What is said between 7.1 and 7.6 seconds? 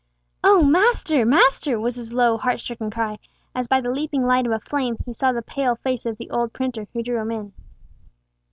him in.